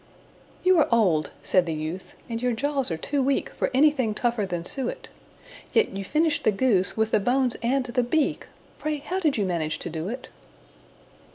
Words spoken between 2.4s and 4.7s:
your jaws are too weak For anything tougher than